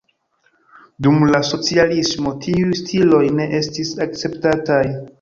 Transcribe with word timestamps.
Dum 1.07 1.25
la 1.35 1.41
socialismo 1.51 2.33
tiuj 2.49 2.81
stiloj 2.83 3.23
ne 3.39 3.49
estis 3.63 3.97
akceptataj. 4.11 4.85